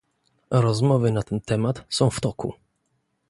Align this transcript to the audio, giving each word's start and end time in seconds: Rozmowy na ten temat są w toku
Rozmowy 0.51 1.11
na 1.11 1.23
ten 1.23 1.39
temat 1.41 1.85
są 1.89 2.09
w 2.09 2.21
toku 2.21 2.53